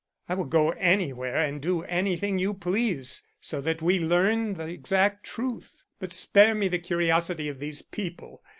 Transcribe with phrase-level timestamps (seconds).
[0.27, 5.23] "I will go anywhere and do anything you please, so that we learn the exact
[5.23, 5.83] truth.
[5.99, 8.41] But spare me the curiosity of these people.